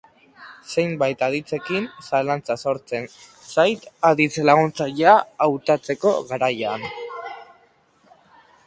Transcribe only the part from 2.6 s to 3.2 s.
sortzen